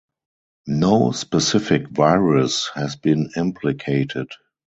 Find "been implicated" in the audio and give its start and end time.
2.95-4.29